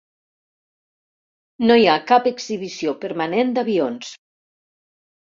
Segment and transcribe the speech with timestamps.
[1.65, 4.11] No hi cap exhibició permanent d'avions.